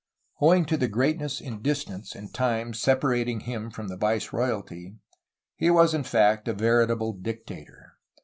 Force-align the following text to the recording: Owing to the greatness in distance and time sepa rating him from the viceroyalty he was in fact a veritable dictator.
Owing 0.41 0.65
to 0.65 0.77
the 0.77 0.87
greatness 0.87 1.39
in 1.39 1.61
distance 1.61 2.15
and 2.15 2.33
time 2.33 2.71
sepa 2.71 3.03
rating 3.03 3.41
him 3.41 3.69
from 3.69 3.87
the 3.87 3.95
viceroyalty 3.97 4.97
he 5.55 5.69
was 5.69 5.93
in 5.93 6.03
fact 6.03 6.47
a 6.47 6.53
veritable 6.55 7.13
dictator. 7.13 7.99